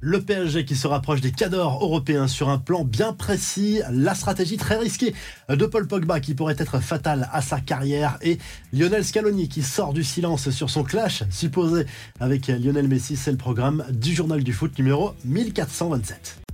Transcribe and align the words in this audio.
Le 0.00 0.20
PSG 0.20 0.64
qui 0.64 0.76
se 0.76 0.86
rapproche 0.86 1.20
des 1.20 1.32
cadors 1.32 1.82
européens 1.82 2.28
sur 2.28 2.48
un 2.50 2.58
plan 2.58 2.84
bien 2.84 3.12
précis, 3.12 3.80
la 3.90 4.14
stratégie 4.14 4.56
très 4.56 4.76
risquée 4.76 5.12
de 5.48 5.66
Paul 5.66 5.88
Pogba 5.88 6.20
qui 6.20 6.34
pourrait 6.34 6.54
être 6.56 6.78
fatale 6.78 7.28
à 7.32 7.42
sa 7.42 7.60
carrière 7.60 8.16
et 8.22 8.38
Lionel 8.72 9.04
Scaloni 9.04 9.48
qui 9.48 9.62
sort 9.62 9.92
du 9.92 10.04
silence 10.04 10.50
sur 10.50 10.70
son 10.70 10.84
clash 10.84 11.24
supposé 11.30 11.84
avec 12.20 12.46
Lionel 12.46 12.86
Messi, 12.86 13.16
c'est 13.16 13.32
le 13.32 13.36
programme 13.36 13.84
du 13.90 14.14
journal 14.14 14.44
du 14.44 14.52
foot 14.52 14.78
numéro 14.78 15.14
1427. 15.24 16.47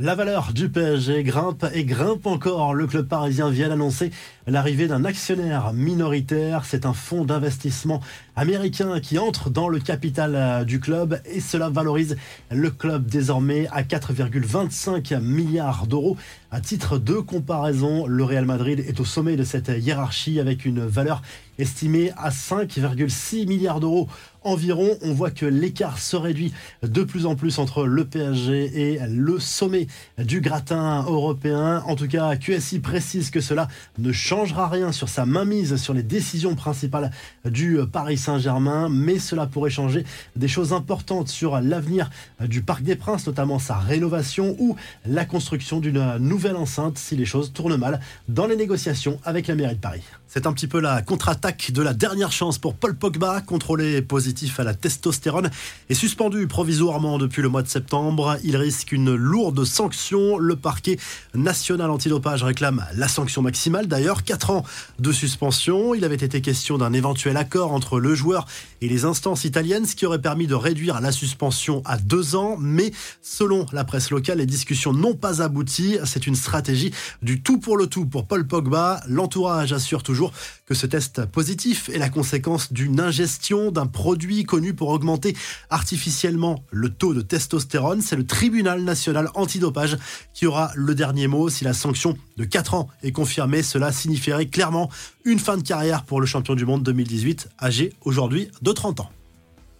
La 0.00 0.16
valeur 0.16 0.52
du 0.52 0.68
PSG 0.68 1.22
grimpe 1.22 1.64
et 1.72 1.84
grimpe 1.84 2.26
encore. 2.26 2.74
Le 2.74 2.88
club 2.88 3.06
parisien 3.06 3.48
vient 3.48 3.68
d'annoncer 3.68 4.10
l'arrivée 4.48 4.88
d'un 4.88 5.04
actionnaire 5.04 5.72
minoritaire. 5.72 6.64
C'est 6.64 6.84
un 6.84 6.92
fonds 6.92 7.24
d'investissement 7.24 8.00
américain 8.34 8.98
qui 8.98 9.20
entre 9.20 9.50
dans 9.50 9.68
le 9.68 9.78
capital 9.78 10.34
euh, 10.34 10.64
du 10.64 10.80
club 10.80 11.20
et 11.26 11.38
cela 11.38 11.68
valorise 11.68 12.16
le 12.50 12.70
club 12.70 13.06
désormais 13.06 13.68
à 13.70 13.84
4,25 13.84 15.20
milliards 15.20 15.86
d'euros. 15.86 16.16
À 16.54 16.60
titre 16.60 16.98
de 16.98 17.14
comparaison, 17.14 18.06
le 18.06 18.22
Real 18.22 18.44
Madrid 18.44 18.78
est 18.78 19.00
au 19.00 19.04
sommet 19.04 19.34
de 19.34 19.42
cette 19.42 19.72
hiérarchie 19.76 20.38
avec 20.38 20.64
une 20.64 20.86
valeur 20.86 21.20
estimée 21.58 22.12
à 22.16 22.30
5,6 22.30 23.48
milliards 23.48 23.80
d'euros 23.80 24.08
environ. 24.42 24.96
On 25.02 25.12
voit 25.12 25.30
que 25.30 25.46
l'écart 25.46 25.98
se 25.98 26.16
réduit 26.16 26.52
de 26.82 27.02
plus 27.02 27.26
en 27.26 27.34
plus 27.34 27.58
entre 27.58 27.86
le 27.86 28.04
PSG 28.04 28.92
et 28.92 28.98
le 29.08 29.40
sommet 29.40 29.86
du 30.18 30.40
gratin 30.40 31.04
européen. 31.04 31.82
En 31.86 31.96
tout 31.96 32.08
cas, 32.08 32.36
QSI 32.36 32.80
précise 32.80 33.30
que 33.30 33.40
cela 33.40 33.68
ne 33.98 34.12
changera 34.12 34.68
rien 34.68 34.92
sur 34.92 35.08
sa 35.08 35.26
mainmise 35.26 35.76
sur 35.76 35.94
les 35.94 36.02
décisions 36.02 36.54
principales 36.54 37.10
du 37.44 37.78
Paris 37.90 38.18
Saint-Germain, 38.18 38.88
mais 38.90 39.18
cela 39.18 39.46
pourrait 39.46 39.70
changer 39.70 40.04
des 40.36 40.48
choses 40.48 40.72
importantes 40.72 41.28
sur 41.28 41.60
l'avenir 41.60 42.10
du 42.40 42.62
Parc 42.62 42.82
des 42.82 42.96
Princes, 42.96 43.26
notamment 43.26 43.58
sa 43.58 43.76
rénovation 43.76 44.56
ou 44.58 44.76
la 45.06 45.24
construction 45.24 45.80
d'une 45.80 46.18
nouvelle 46.18 46.43
enceinte 46.52 46.98
si 46.98 47.16
les 47.16 47.24
choses 47.24 47.52
tournent 47.52 47.76
mal 47.76 48.00
dans 48.28 48.46
les 48.46 48.56
négociations 48.56 49.18
avec 49.24 49.46
la 49.46 49.54
mairie 49.54 49.76
de 49.76 49.80
Paris. 49.80 50.02
C'est 50.26 50.46
un 50.46 50.52
petit 50.52 50.66
peu 50.66 50.80
la 50.80 51.00
contre-attaque 51.00 51.70
de 51.70 51.80
la 51.80 51.94
dernière 51.94 52.32
chance 52.32 52.58
pour 52.58 52.74
Paul 52.74 52.96
Pogba, 52.96 53.40
contrôlé 53.40 54.02
positif 54.02 54.58
à 54.58 54.64
la 54.64 54.74
testostérone 54.74 55.48
et 55.88 55.94
suspendu 55.94 56.48
provisoirement 56.48 57.18
depuis 57.18 57.40
le 57.40 57.48
mois 57.48 57.62
de 57.62 57.68
septembre. 57.68 58.36
Il 58.42 58.56
risque 58.56 58.90
une 58.90 59.14
lourde 59.14 59.64
sanction. 59.64 60.36
Le 60.36 60.56
parquet 60.56 60.98
national 61.34 61.88
antidopage 61.88 62.42
réclame 62.42 62.84
la 62.96 63.06
sanction 63.06 63.42
maximale. 63.42 63.86
D'ailleurs, 63.86 64.24
4 64.24 64.50
ans 64.50 64.64
de 64.98 65.12
suspension. 65.12 65.94
Il 65.94 66.04
avait 66.04 66.16
été 66.16 66.40
question 66.40 66.78
d'un 66.78 66.92
éventuel 66.92 67.36
accord 67.36 67.72
entre 67.72 68.00
le 68.00 68.16
joueur 68.16 68.46
et 68.80 68.88
les 68.88 69.04
instances 69.04 69.44
italiennes, 69.44 69.86
ce 69.86 69.94
qui 69.94 70.04
aurait 70.04 70.20
permis 70.20 70.48
de 70.48 70.54
réduire 70.54 71.00
la 71.00 71.12
suspension 71.12 71.80
à 71.84 71.96
2 71.96 72.34
ans. 72.34 72.56
Mais 72.58 72.90
selon 73.22 73.66
la 73.72 73.84
presse 73.84 74.10
locale, 74.10 74.38
les 74.38 74.46
discussions 74.46 74.92
n'ont 74.92 75.14
pas 75.14 75.42
abouti. 75.42 75.96
C'est 76.04 76.26
une 76.26 76.33
stratégie 76.34 76.92
du 77.22 77.42
tout 77.42 77.58
pour 77.58 77.76
le 77.76 77.86
tout 77.86 78.06
pour 78.06 78.26
Paul 78.26 78.46
Pogba. 78.46 79.02
L'entourage 79.08 79.72
assure 79.72 80.02
toujours 80.02 80.32
que 80.66 80.74
ce 80.74 80.86
test 80.86 81.26
positif 81.26 81.88
est 81.88 81.98
la 81.98 82.08
conséquence 82.08 82.72
d'une 82.72 83.00
ingestion 83.00 83.70
d'un 83.70 83.86
produit 83.86 84.44
connu 84.44 84.74
pour 84.74 84.88
augmenter 84.88 85.36
artificiellement 85.70 86.64
le 86.70 86.88
taux 86.88 87.14
de 87.14 87.20
testostérone. 87.20 88.00
C'est 88.00 88.16
le 88.16 88.26
tribunal 88.26 88.82
national 88.82 89.30
antidopage 89.34 89.98
qui 90.32 90.46
aura 90.46 90.70
le 90.74 90.94
dernier 90.94 91.26
mot. 91.26 91.48
Si 91.48 91.64
la 91.64 91.72
sanction 91.74 92.16
de 92.36 92.44
4 92.44 92.74
ans 92.74 92.88
est 93.02 93.12
confirmée, 93.12 93.62
cela 93.62 93.92
signifierait 93.92 94.46
clairement 94.46 94.90
une 95.24 95.38
fin 95.38 95.56
de 95.56 95.62
carrière 95.62 96.04
pour 96.04 96.20
le 96.20 96.26
champion 96.26 96.54
du 96.54 96.66
monde 96.66 96.82
2018, 96.82 97.48
âgé 97.62 97.92
aujourd'hui 98.02 98.50
de 98.62 98.72
30 98.72 99.00
ans. 99.00 99.10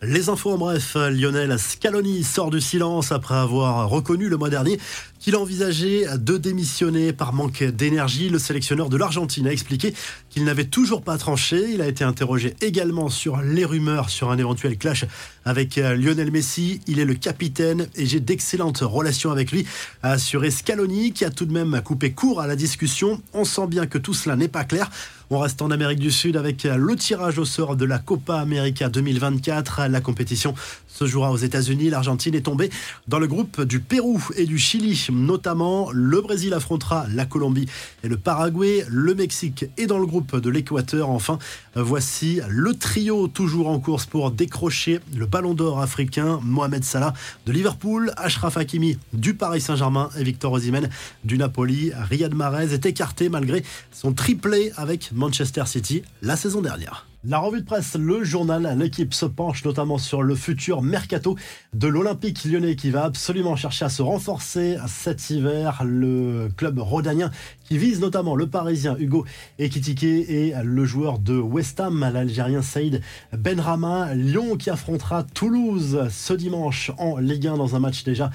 Les 0.07 0.29
infos 0.29 0.51
en 0.51 0.59
bref, 0.59 0.97
Lionel 0.97 1.59
Scaloni 1.59 2.25
sort 2.25 2.51
du 2.51 2.61
silence 2.61 3.11
après 3.11 3.37
avoir 3.37 3.89
reconnu 3.89 4.29
le 4.29 4.37
mois 4.37 4.51
dernier 4.51 4.79
qu'il 5.19 5.37
envisageait 5.37 6.05
de 6.19 6.37
démissionner 6.37 7.15
par 7.15 7.33
manque 7.33 7.63
d'énergie. 7.63 8.29
Le 8.29 8.39
sélectionneur 8.39 8.91
de 8.91 8.99
l'Argentine 8.99 9.47
a 9.47 9.53
expliqué 9.53 9.95
qu'il 10.29 10.45
n'avait 10.45 10.67
toujours 10.67 11.01
pas 11.01 11.17
tranché. 11.17 11.71
Il 11.73 11.81
a 11.81 11.89
été 11.89 12.05
interrogé 12.05 12.55
également 12.61 13.09
sur 13.09 13.41
les 13.41 13.65
rumeurs 13.65 14.11
sur 14.11 14.31
un 14.31 14.37
éventuel 14.37 14.77
clash 14.77 15.07
avec 15.47 15.77
Lionel 15.77 16.31
Messi. 16.31 16.81
Il 16.87 17.01
est 17.01 17.07
le 17.07 17.15
capitaine 17.15 17.89
et 17.95 18.05
j'ai 18.05 18.21
d'excellentes 18.21 18.81
relations 18.81 19.31
avec 19.31 19.51
lui, 19.53 19.67
a 20.03 20.11
assuré 20.13 20.51
Scaloni, 20.51 21.13
qui 21.13 21.25
a 21.25 21.31
tout 21.31 21.47
de 21.47 21.53
même 21.53 21.81
coupé 21.83 22.13
court 22.13 22.43
à 22.43 22.47
la 22.47 22.57
discussion. 22.57 23.23
On 23.33 23.45
sent 23.45 23.67
bien 23.69 23.87
que 23.87 23.97
tout 23.97 24.15
cela 24.15 24.37
n'est 24.37 24.49
pas 24.49 24.65
clair. 24.65 24.91
On 25.31 25.39
reste 25.39 25.63
en 25.63 25.71
Amérique 25.71 26.01
du 26.01 26.11
Sud 26.11 26.37
avec 26.37 26.65
le 26.65 26.97
tirage 26.97 27.39
au 27.39 27.47
sort 27.47 27.77
de 27.77 27.87
la 27.87 27.99
Copa 27.99 28.37
América 28.37 28.91
2024. 28.91 29.87
La 29.89 30.03
compétition 30.03 30.55
se 30.87 31.07
jouera 31.07 31.33
aux 31.33 31.39
États-Unis. 31.39 31.89
L'Argentine 31.89 32.35
est 32.35 32.43
tombée 32.43 32.71
dans 33.09 33.19
le 33.19 33.27
groupe 33.27 33.63
du 33.63 33.81
Pérou 33.81 34.23
et 34.37 34.45
du 34.45 34.59
Chili 34.59 35.07
notamment. 35.11 35.91
Le 35.93 36.21
Brésil 36.21 36.53
affrontera 36.53 37.07
la 37.11 37.25
Colombie 37.25 37.67
et 38.03 38.09
le 38.09 38.19
Paraguay. 38.19 38.85
Le 38.89 39.15
Mexique 39.15 39.65
est 39.79 39.87
dans 39.87 39.99
le 39.99 40.05
groupe 40.05 40.37
de 40.37 40.51
l'Équateur. 40.51 41.09
Enfin, 41.09 41.39
voici 41.75 42.41
le 42.49 42.75
trio 42.75 43.27
toujours 43.27 43.69
en 43.69 43.79
course 43.79 44.05
pour 44.05 44.31
décrocher 44.31 45.01
le 45.17 45.25
ballon 45.25 45.55
d'or 45.55 45.81
africain. 45.81 46.39
Mohamed 46.43 46.85
Salah 46.85 47.15
de 47.47 47.53
Liverpool, 47.53 48.13
Ashraf 48.19 48.59
Hakimi 48.59 48.99
du 49.15 49.33
Paris 49.33 49.63
Saint-Germain 49.63 50.11
et 50.19 50.23
Victor 50.23 50.53
Osimhen 50.53 50.91
du 51.25 51.39
Napoli. 51.39 51.93
Riyad 51.95 52.35
Mahrez 52.35 52.75
est 52.75 52.85
écarté 52.85 53.31
malgré 53.31 53.65
son 53.91 54.13
triplé 54.13 54.71
avec 54.77 55.13
Manchester 55.25 55.65
City 55.65 56.03
la 56.21 56.37
saison 56.37 56.61
dernière. 56.61 57.07
La 57.27 57.39
revue 57.39 57.63
de 57.63 57.65
presse, 57.65 57.97
le 57.99 58.23
journal, 58.23 58.77
l'équipe 58.79 59.15
se 59.15 59.25
penche 59.25 59.65
notamment 59.65 59.97
sur 59.97 60.23
le 60.23 60.35
futur 60.35 60.83
mercato 60.83 61.39
de 61.73 61.89
l'Olympique 61.89 62.45
lyonnais 62.45 62.77
qui 62.77 62.91
va 62.91 63.05
absolument 63.05 63.57
chercher 63.57 63.87
à 63.87 63.89
se 63.89 64.03
renforcer 64.03 64.77
cet 64.87 65.31
hiver. 65.31 65.83
Le 65.87 66.51
club 66.55 66.79
rhodanien 66.79 67.31
qui 67.65 67.79
vise 67.79 68.01
notamment 68.01 68.37
le 68.37 68.47
Parisien 68.47 68.95
Hugo 68.99 69.25
Ekitike 69.59 70.03
et 70.03 70.53
le 70.63 70.85
joueur 70.85 71.19
de 71.19 71.39
West 71.39 71.81
Ham, 71.81 72.07
l'Algérien 72.13 72.61
Saïd 72.61 73.01
Benrama. 73.33 74.15
Lyon 74.15 74.59
qui 74.59 74.69
affrontera 74.69 75.23
Toulouse 75.23 76.07
ce 76.11 76.35
dimanche 76.35 76.93
en 76.99 77.17
Ligue 77.17 77.47
1 77.47 77.57
dans 77.57 77.75
un 77.75 77.81
match 77.81 78.05
déjà 78.05 78.31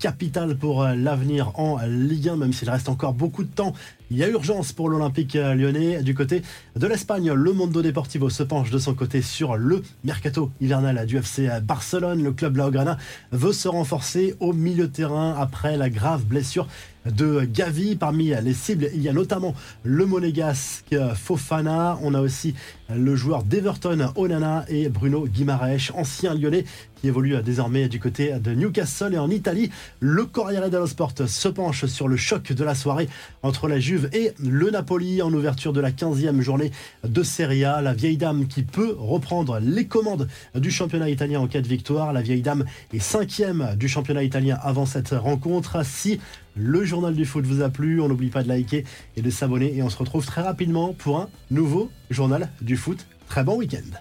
capital 0.00 0.56
pour 0.56 0.82
l'avenir 0.82 1.52
en 1.60 1.78
Ligue 1.86 2.30
1, 2.30 2.36
même 2.38 2.52
s'il 2.52 2.70
reste 2.70 2.88
encore 2.88 3.14
beaucoup 3.14 3.44
de 3.44 3.54
temps. 3.54 3.72
Il 4.10 4.18
y 4.18 4.24
a 4.24 4.28
urgence 4.28 4.72
pour 4.72 4.88
l'Olympique 4.88 5.34
lyonnais. 5.34 6.02
Du 6.02 6.14
côté 6.14 6.42
de 6.76 6.86
l'Espagne, 6.86 7.32
le 7.32 7.52
Mondo 7.52 7.80
Deportivo 7.80 8.28
se 8.28 8.42
penche 8.42 8.70
de 8.70 8.78
son 8.78 8.94
côté 8.94 9.22
sur 9.22 9.56
le 9.56 9.82
mercato 10.04 10.50
hivernal 10.60 11.06
du 11.06 11.16
FC 11.16 11.48
Barcelone. 11.62 12.22
Le 12.22 12.32
club 12.32 12.56
Laograna 12.56 12.98
veut 13.30 13.52
se 13.52 13.68
renforcer 13.68 14.34
au 14.40 14.52
milieu 14.52 14.88
de 14.88 14.92
terrain 14.92 15.34
après 15.38 15.76
la 15.76 15.88
grave 15.88 16.24
blessure 16.24 16.66
de 17.06 17.44
Gavi. 17.44 17.96
Parmi 17.96 18.32
les 18.42 18.54
cibles, 18.54 18.88
il 18.94 19.02
y 19.02 19.08
a 19.08 19.12
notamment 19.12 19.54
le 19.82 20.06
monégasque 20.06 20.96
Fofana. 21.14 21.98
On 22.02 22.14
a 22.14 22.20
aussi 22.20 22.54
le 22.94 23.16
joueur 23.16 23.42
d'Everton, 23.42 24.12
Onana 24.16 24.64
et 24.68 24.88
Bruno 24.88 25.26
Guimaraes, 25.26 25.90
ancien 25.94 26.34
lyonnais 26.34 26.64
qui 27.02 27.08
évolue 27.08 27.34
désormais 27.42 27.88
du 27.88 27.98
côté 27.98 28.38
de 28.38 28.54
Newcastle 28.54 29.14
et 29.14 29.18
en 29.18 29.28
Italie. 29.28 29.70
Le 29.98 30.24
Corriere 30.24 30.70
dello 30.70 30.86
Sport 30.86 31.14
se 31.26 31.48
penche 31.48 31.86
sur 31.86 32.06
le 32.06 32.16
choc 32.16 32.52
de 32.52 32.64
la 32.64 32.76
soirée 32.76 33.08
entre 33.42 33.66
la 33.66 33.80
Juve 33.80 34.08
et 34.12 34.32
le 34.38 34.70
Napoli 34.70 35.20
en 35.20 35.32
ouverture 35.32 35.72
de 35.72 35.80
la 35.80 35.90
15e 35.90 36.40
journée 36.40 36.70
de 37.02 37.22
Serie 37.24 37.64
A. 37.64 37.82
La 37.82 37.92
vieille 37.92 38.18
dame 38.18 38.46
qui 38.46 38.62
peut 38.62 38.94
reprendre 38.96 39.58
les 39.60 39.86
commandes 39.86 40.28
du 40.54 40.70
championnat 40.70 41.10
italien 41.10 41.40
en 41.40 41.48
cas 41.48 41.60
de 41.60 41.66
victoire. 41.66 42.12
La 42.12 42.22
vieille 42.22 42.42
dame 42.42 42.64
est 42.92 43.00
cinquième 43.00 43.74
du 43.76 43.88
championnat 43.88 44.22
italien 44.22 44.58
avant 44.62 44.86
cette 44.86 45.10
rencontre. 45.10 45.84
Si 45.84 46.20
le 46.54 46.84
journal 46.84 47.14
du 47.14 47.24
foot 47.24 47.44
vous 47.46 47.62
a 47.62 47.70
plu, 47.70 48.00
on 48.00 48.08
n'oublie 48.08 48.30
pas 48.30 48.42
de 48.42 48.48
liker 48.48 48.84
et 49.16 49.22
de 49.22 49.30
s'abonner 49.30 49.74
et 49.76 49.82
on 49.82 49.90
se 49.90 49.96
retrouve 49.96 50.26
très 50.26 50.42
rapidement 50.42 50.92
pour 50.92 51.18
un 51.18 51.28
nouveau 51.50 51.90
journal 52.10 52.50
du 52.60 52.76
foot. 52.76 53.06
Très 53.28 53.44
bon 53.44 53.56
week-end. 53.56 53.98